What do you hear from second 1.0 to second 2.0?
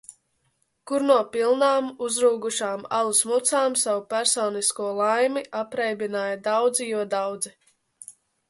no pilnām